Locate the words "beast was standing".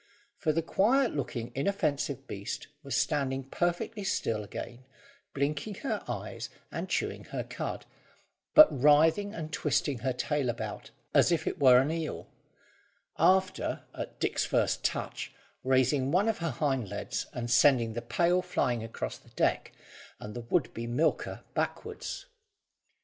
2.27-3.43